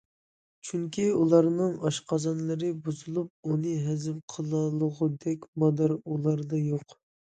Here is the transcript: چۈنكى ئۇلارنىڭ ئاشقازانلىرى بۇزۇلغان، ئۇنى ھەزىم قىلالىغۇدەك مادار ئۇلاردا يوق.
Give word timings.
چۈنكى 0.69 1.05
ئۇلارنىڭ 1.17 1.75
ئاشقازانلىرى 1.91 2.71
بۇزۇلغان، 2.89 3.31
ئۇنى 3.53 3.77
ھەزىم 3.85 4.19
قىلالىغۇدەك 4.37 5.51
مادار 5.67 5.99
ئۇلاردا 6.03 6.69
يوق. 6.69 7.03